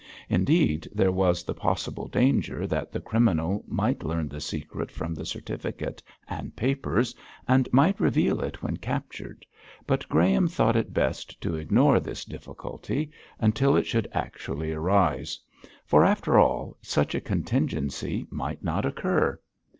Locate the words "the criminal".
2.91-3.63